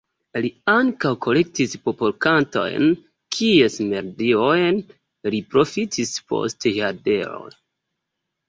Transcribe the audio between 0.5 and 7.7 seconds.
ankaŭ kolektis popolkantojn, kies melodiojn li profitis post jardekoj.